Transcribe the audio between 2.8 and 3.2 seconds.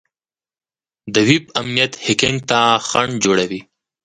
خنډ